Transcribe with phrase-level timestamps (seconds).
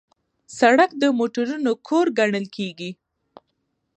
[0.59, 2.91] سړک د موټرونو کور ګڼل کېږي.